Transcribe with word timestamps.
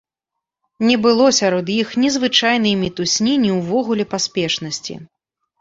Не 0.89 0.93
было 1.03 1.27
сярод 1.39 1.69
іх 1.83 1.93
ні 2.03 2.09
звычайнай 2.17 2.75
мітусні, 2.85 3.37
ні 3.47 3.51
ўвогуле 3.59 4.11
паспешнасці. 4.15 4.99